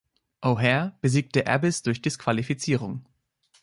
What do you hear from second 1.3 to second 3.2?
Abyss durch Disqualifizierung.